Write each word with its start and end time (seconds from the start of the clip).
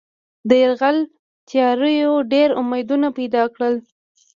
د 0.49 0.51
یرغل 0.63 0.97
تیاریو 1.49 2.13
ډېر 2.33 2.49
امیدونه 2.61 3.07
پیدا 3.17 3.43
کړل. 3.53 3.75